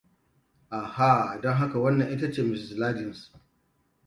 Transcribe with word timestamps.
Aha, 0.79 1.37
don 1.41 1.55
haka 1.57 1.79
wannan 1.79 2.11
ita 2.13 2.33
ce 2.33 2.41
Mrs. 2.43 2.71
Ladins! 2.77 3.31